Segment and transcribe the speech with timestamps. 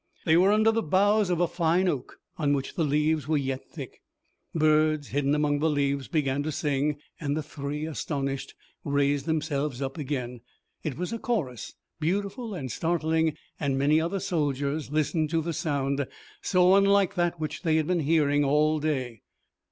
[0.25, 3.69] They were under the boughs of a fine oak, on which the leaves were yet
[3.69, 4.01] thick.
[4.55, 9.99] Birds, hidden among the leaves, began to sing, and the three, astonished, raised themselves up
[9.99, 10.41] again.
[10.83, 16.07] It was a chorus, beautiful and startling, and many other soldiers listened to the sound,
[16.41, 19.21] so unlike that which they had been hearing all day.